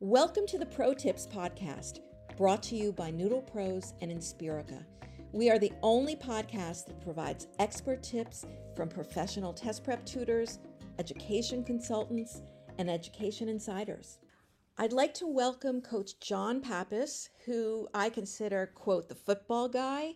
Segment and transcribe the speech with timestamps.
[0.00, 2.00] Welcome to the Pro Tips Podcast,
[2.36, 4.84] brought to you by Noodle Pros and Inspirica.
[5.32, 8.44] We are the only podcast that provides expert tips
[8.76, 10.58] from professional test prep tutors,
[10.98, 12.42] education consultants,
[12.76, 14.18] and education insiders.
[14.76, 20.12] I'd like to welcome Coach John Pappas, who I consider, quote, the football guy.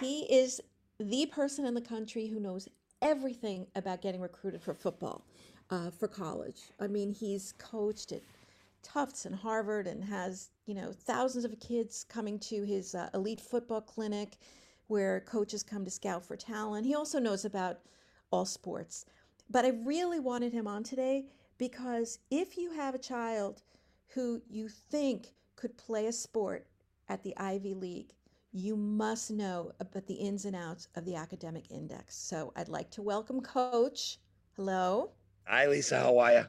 [0.00, 0.58] He is
[0.98, 2.66] the person in the country who knows
[3.02, 5.26] everything about getting recruited for football,
[5.68, 6.70] uh, for college.
[6.80, 8.22] I mean, he's coached at
[8.82, 13.40] Tufts and Harvard and has, you know, thousands of kids coming to his uh, elite
[13.40, 14.38] football clinic
[14.88, 16.86] where coaches come to scout for talent.
[16.86, 17.80] He also knows about
[18.30, 19.04] all sports.
[19.48, 21.26] But I really wanted him on today
[21.58, 23.62] because if you have a child
[24.08, 26.66] who you think could play a sport
[27.08, 28.12] at the Ivy League,
[28.52, 32.16] you must know about the ins and outs of the academic index.
[32.16, 34.18] So I'd like to welcome Coach.
[34.56, 35.12] Hello.
[35.44, 35.98] Hi, Lisa.
[35.98, 36.44] How are you?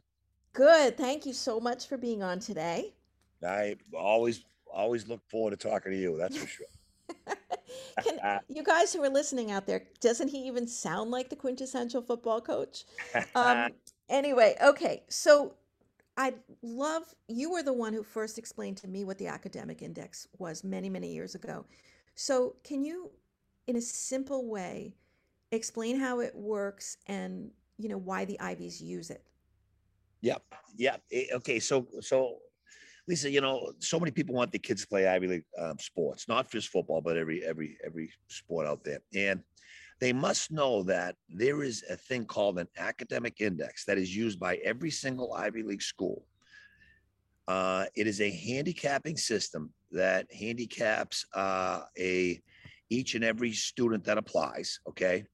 [0.54, 0.98] Good.
[0.98, 2.94] Thank you so much for being on today.
[3.46, 6.18] I always always look forward to talking to you.
[6.18, 6.66] That's for sure.
[8.04, 12.02] Can, you guys who are listening out there, doesn't he even sound like the quintessential
[12.02, 12.86] football coach?
[13.36, 13.72] Um,
[14.10, 15.04] anyway, okay.
[15.10, 15.56] So
[16.18, 20.28] I love you were the one who first explained to me what the academic index
[20.38, 21.66] was many, many years ago.
[22.16, 23.12] So can you,
[23.67, 24.94] in a simple way,
[25.52, 29.23] explain how it works and you know why the Ivies use it?
[30.24, 30.42] Yep.
[30.78, 31.02] Yep.
[31.12, 31.60] Eh, okay.
[31.60, 32.38] So, so
[33.08, 36.28] Lisa, you know, so many people want their kids to play Ivy League um, sports,
[36.30, 39.42] not just football, but every every every sport out there, and
[40.00, 44.40] they must know that there is a thing called an academic index that is used
[44.40, 46.26] by every single Ivy League school.
[47.50, 52.42] Uh, it is a handicapping system that handicaps uh, a
[52.90, 54.80] each and every student that applies.
[54.88, 55.26] Okay,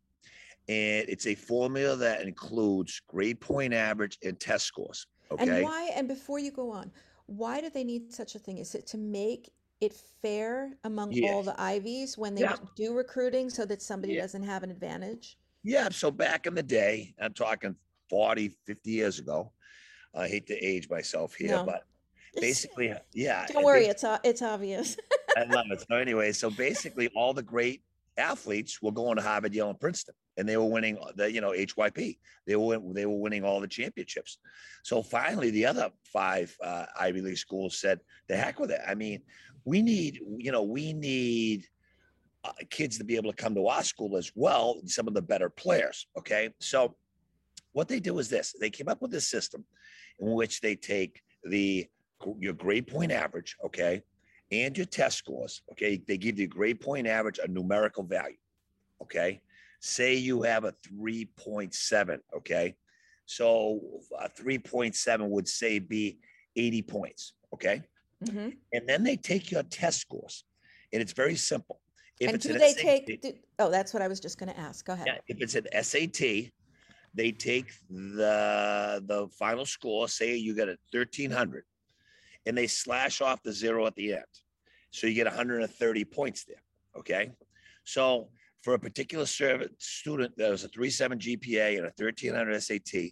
[0.70, 5.08] and it's a formula that includes grade point average and test scores.
[5.31, 5.50] Okay.
[5.50, 5.89] And why?
[5.95, 6.92] And before you go on,
[7.26, 8.59] why do they need such a thing?
[8.59, 11.31] Is it to make it fair among Yeah.
[11.31, 12.58] all the Ivies when they Yeah.
[12.76, 14.22] do recruiting so that somebody Yeah.
[14.22, 15.38] doesn't have an advantage?
[15.64, 15.89] Yeah.
[15.89, 17.76] So back in the day, I'm talking
[18.08, 19.52] 40, 50 years ago.
[20.14, 21.66] I hate to age myself here, No.
[21.66, 21.86] but
[22.36, 23.48] basically, yeah.
[23.48, 24.98] don't worry, it's it's obvious.
[25.36, 25.83] I love it.
[25.88, 27.83] So anyway, so basically, all the great
[28.19, 31.52] athletes were going to Harvard, Yale, and Princeton, and they were winning the you know
[31.52, 32.17] HYP.
[32.45, 34.37] They were they were winning all the championships.
[34.83, 38.95] So finally, the other five uh, Ivy League schools said, "The heck with it." I
[38.95, 39.21] mean,
[39.65, 41.65] we need you know we need
[42.43, 44.81] uh, kids to be able to come to our school as well.
[44.86, 46.07] Some of the better players.
[46.17, 46.95] Okay, so
[47.73, 49.65] what they do is this: they came up with this system
[50.19, 51.87] in which they take the
[52.39, 54.01] your grade point average, okay,
[54.52, 55.61] and your test scores.
[55.71, 56.02] Okay.
[56.08, 58.37] They give you a grade point average, a numerical value.
[59.02, 59.42] Okay.
[59.80, 62.20] Say you have a 3.7.
[62.36, 62.76] Okay.
[63.26, 63.80] So
[64.20, 66.20] a 3.7 would say be
[66.55, 67.33] 80 points.
[67.54, 67.83] Okay.
[68.23, 68.58] Mhm.
[68.73, 70.43] And then they take your test scores.
[70.92, 71.80] And it's very simple.
[72.20, 73.21] If And it's do an they SAT take?
[73.21, 74.86] Do, oh, that's what I was just going to ask.
[74.86, 75.08] Go ahead.
[75.08, 76.52] yeah, if it's an SAT,
[77.14, 80.08] they take the the final score.
[80.10, 81.64] Say you got a thirteen hundred,
[82.49, 84.23] and they slash off the zero at the end,
[84.89, 86.61] so you get 130 points there.
[86.98, 87.32] Okay,
[87.83, 88.30] so
[88.64, 93.11] for a particular student that was a 3.7 GPA and a 1300 SAT,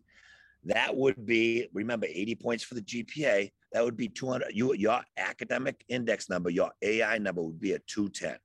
[0.65, 3.51] that would be remember 80 points for the GPA.
[3.73, 4.49] That would be 200.
[4.53, 8.37] You your academic index number, your AI number would be a 210.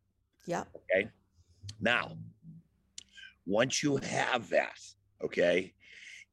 [0.46, 0.64] Yeah.
[0.76, 1.08] Okay.
[1.80, 2.18] Now,
[3.46, 4.78] once you have that,
[5.24, 5.72] okay,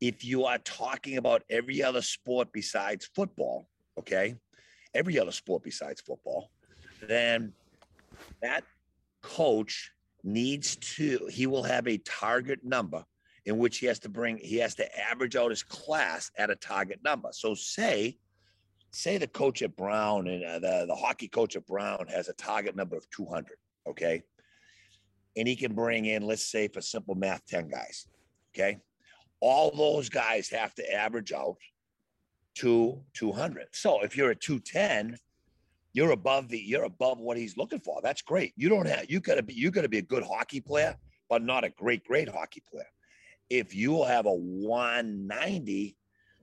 [0.02, 4.36] if you are talking about every other sport besides football, okay,
[4.94, 6.52] every other sport besides football,
[7.08, 7.54] then
[8.42, 8.64] that
[9.22, 9.92] coach
[10.24, 13.04] needs to, he will have a target number
[13.46, 16.56] in which he has to bring, he has to average out his class at a
[16.56, 17.30] target number.
[17.32, 18.18] So say,
[18.92, 22.34] say the coach at Brown and uh, the, the hockey coach at Brown has a
[22.34, 23.58] target number of 200
[23.90, 24.24] okay?
[25.36, 28.08] And he can bring in, let's say, for simple math, 10 guys,
[28.54, 28.80] okay?
[29.40, 31.58] All those guys have to average out
[32.56, 33.68] to 200.
[33.72, 35.18] So if you're at 210,
[35.94, 38.00] you're above the you're above what he's looking for.
[38.03, 38.53] That's great.
[38.56, 40.96] You don't have you gotta be you gotta be a good hockey player,
[41.29, 42.88] but not a great, great hockey player.
[43.50, 45.96] If you have a 190,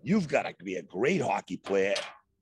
[0.03, 1.95] you've got to be a great hockey player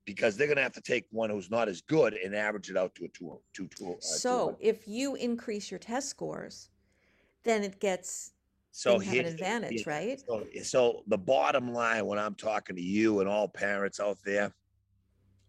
[0.05, 2.77] because they're going to have to take one who's not as good and average it
[2.77, 4.57] out to a two, two, two, uh, So 200.
[4.61, 6.69] if you increase your test scores,
[7.43, 8.33] then it gets
[8.77, 10.21] so have an advantage, yeah, right?
[10.27, 14.53] So, so the bottom line, when I'm talking to you and all parents out there,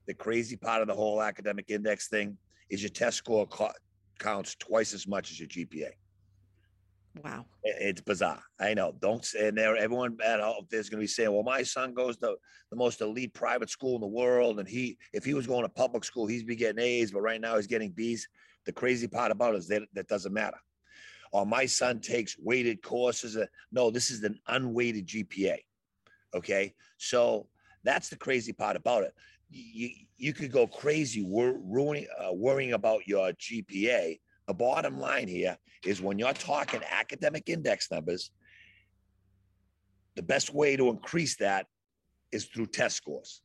[0.06, 2.38] the crazy part of the whole academic index thing
[2.69, 3.72] is your test score co-
[4.19, 5.89] counts twice as much as your GPA.
[7.24, 7.48] Wow.
[7.63, 8.44] It's bizarre.
[8.60, 8.94] I know.
[9.01, 9.75] Don't say and there.
[9.75, 12.36] Everyone at home there's going to be saying, "Well, my son goes to
[12.69, 15.69] the most elite private school in the world, and he, if he was going to
[15.69, 18.27] public school, he's be getting A's, but right now he's getting B's."
[18.68, 20.57] The crazy part about it is that that doesn't matter.
[21.36, 23.38] Or my son takes weighted courses.
[23.70, 25.58] No, this is an unweighted GPA.
[26.34, 27.48] Okay, so
[27.84, 29.14] that's the crazy part about it.
[29.50, 34.18] You you could go crazy wor- ruining, uh, worrying about your GPA.
[34.48, 38.32] The bottom line here is when you're talking academic index numbers,
[40.16, 41.68] the best way to increase that
[42.32, 43.42] is through test scores.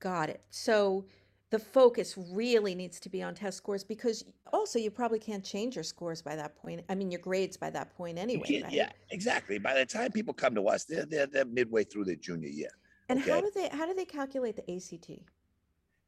[0.00, 0.42] Got it.
[0.50, 1.06] So
[1.50, 5.76] the focus really needs to be on test scores because also you probably can't change
[5.76, 6.84] your scores by that point.
[6.88, 8.62] I mean, your grades by that point anyway.
[8.62, 8.72] Right?
[8.72, 9.58] Yeah, exactly.
[9.58, 12.70] By the time people come to us, they're, they're, they're midway through their junior year.
[13.08, 13.30] And okay?
[13.30, 15.22] how do they how do they calculate the ACT?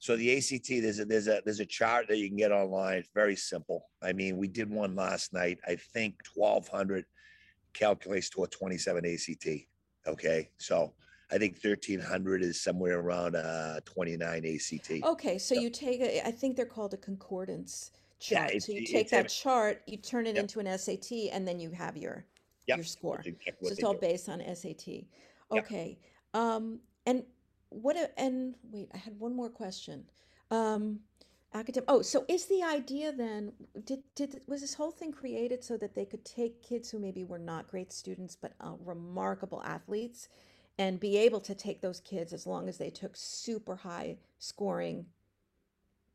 [0.00, 2.98] So the ACT, there's a there's a there's a chart that you can get online.
[2.98, 3.84] It's very simple.
[4.02, 5.58] I mean, we did one last night.
[5.66, 7.06] I think 1200
[7.72, 9.48] calculates to a 27 ACT.
[10.06, 10.92] Okay, so
[11.32, 14.90] I think 1300 is somewhere around uh 29 ACT.
[15.04, 18.52] Okay, so you take a, I think they're called a concordance chart.
[18.52, 20.42] Yeah, so you take that chart, you turn it yep.
[20.42, 22.24] into an SAT, and then you have your
[22.66, 22.78] yep.
[22.78, 23.22] your score.
[23.24, 24.00] Exactly so it's all do.
[24.00, 25.04] based on SAT.
[25.52, 25.98] Okay.
[26.34, 26.42] Yep.
[26.42, 27.24] Um, and
[27.70, 27.96] what?
[27.96, 30.04] A, and wait, I had one more question.
[30.50, 31.00] Um,
[31.54, 31.88] academic.
[31.88, 33.52] Oh, so is the idea then?
[33.84, 37.24] Did did was this whole thing created so that they could take kids who maybe
[37.24, 40.28] were not great students but uh, remarkable athletes?
[40.80, 45.04] And be able to take those kids as long as they took super high scoring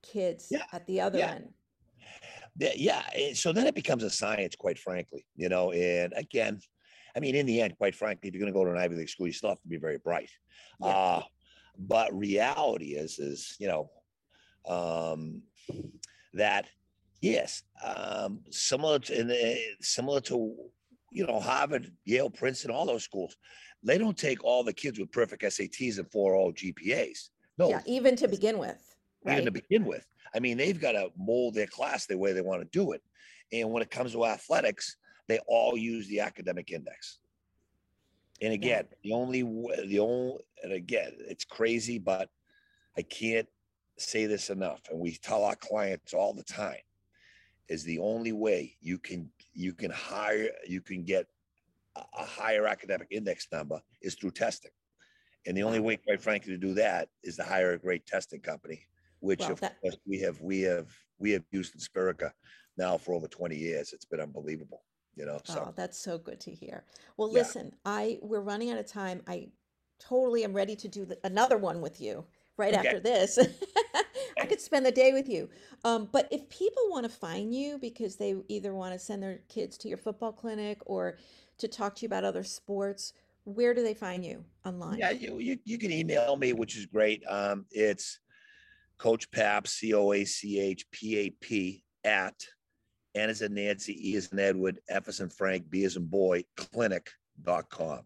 [0.02, 0.64] kids yeah.
[0.74, 1.36] at the other yeah.
[1.36, 1.54] end.
[2.58, 3.04] Yeah.
[3.36, 5.72] So then it becomes a science, quite frankly, you know.
[5.72, 6.60] And again,
[7.16, 8.96] I mean, in the end, quite frankly, if you're going to go to an Ivy
[8.96, 10.32] League school, you still have to be very bright.
[10.82, 10.88] Yeah.
[10.88, 11.22] Uh,
[11.78, 13.92] but reality is, is you know,
[14.68, 15.44] um,
[16.34, 16.66] that
[17.22, 20.56] yes, um, similar to in the, similar to
[21.12, 23.36] you know Harvard, Yale, Princeton, all those schools,
[23.86, 27.30] they don't take all the kids with perfect SATs and 4.0 GPAs.
[27.58, 27.70] No.
[27.70, 28.96] Yeah, even to begin with.
[29.24, 29.34] Right?
[29.34, 30.06] Even to begin with.
[30.36, 33.02] I mean, they've got to mold their class the way they want to do it.
[33.54, 34.98] And when it comes to athletics,
[35.28, 37.20] they all use the academic index.
[38.42, 38.98] And again, yeah.
[39.04, 39.42] the only
[39.88, 42.30] the only and again, it's crazy, but
[42.98, 43.48] I can't
[43.98, 44.82] say this enough.
[44.90, 46.76] And we tell our clients all the time
[47.70, 51.28] is the only way you can you can hire you can get
[51.96, 54.72] a higher academic index number is through testing.
[55.46, 58.40] And the only way, quite frankly, to do that is to hire a great testing
[58.40, 58.82] company,
[59.20, 60.88] which well, of that, course we have we have
[61.20, 62.32] we have used Inspirica
[62.78, 63.94] now for over 20 years.
[63.94, 64.82] It's been unbelievable,
[65.16, 65.40] you know.
[65.44, 66.84] So oh, that's so good to hear.
[67.18, 67.40] Well, yeah.
[67.40, 69.22] listen, I we're running out of time.
[69.28, 69.50] I
[70.00, 72.26] totally am ready to do the, another one with you
[72.58, 72.88] right okay.
[72.88, 73.38] after this.
[74.40, 75.50] I could spend the day with you.
[75.84, 79.40] Um, but if people want to find you because they either want to send their
[79.48, 81.18] kids to your football clinic or
[81.60, 83.14] to talk to you about other sports,
[83.44, 84.98] where do they find you online?
[84.98, 87.24] Yeah, you, you, you can email me, which is great.
[87.28, 88.20] Um, it's
[88.98, 92.46] Coach Pap, C O A C H P A P, at
[93.16, 96.06] N as in Nancy, E as in Edward, F as in Frank, B as in
[96.06, 98.02] boy, clinic.com.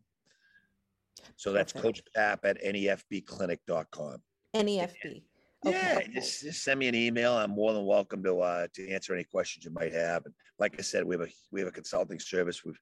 [1.35, 1.81] So that's okay.
[1.81, 4.21] Coach Pap at nefbclinic.com.
[4.55, 5.23] NEFB.
[5.65, 6.05] Okay.
[6.07, 7.33] Yeah, just, just send me an email.
[7.33, 10.25] I'm more than welcome to uh, to answer any questions you might have.
[10.25, 12.63] And like I said, we have a we have a consulting service.
[12.63, 12.73] We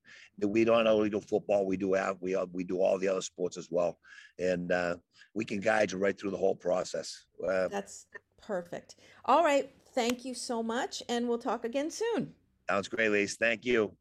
[0.46, 1.66] we don't only do football.
[1.66, 3.98] We do have we we do all the other sports as well,
[4.38, 4.98] and uh,
[5.34, 7.26] we can guide you right through the whole process.
[7.44, 8.06] Uh, That's
[8.40, 8.98] perfect.
[9.26, 12.32] All right, thank you so much, and we'll talk again soon.
[12.70, 13.38] Sounds great, Lise.
[13.38, 13.92] Thank you.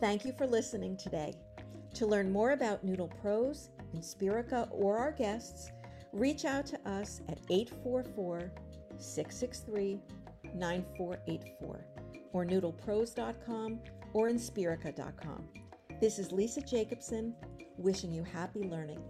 [0.00, 1.34] Thank you for listening today.
[1.94, 5.72] To learn more about Noodle Pros, Inspirica, or our guests
[6.12, 8.50] reach out to us at 844
[8.98, 10.00] 663
[10.54, 11.84] 9484
[12.32, 13.80] or noodlepros.com
[14.12, 15.48] or inspirica.com.
[16.00, 17.34] This is Lisa Jacobson
[17.76, 19.02] wishing you happy learning.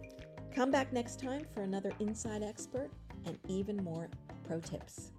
[0.54, 2.90] Come back next time for another Inside Expert
[3.26, 4.08] and even more
[4.46, 5.12] pro tips.